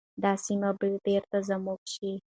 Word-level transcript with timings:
دا 0.23 0.31
سیمي 0.45 0.69
به 0.79 0.87
بیرته 1.05 1.37
زموږ 1.49 1.79
شي. 1.93 2.11